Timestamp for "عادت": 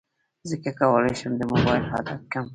1.93-2.21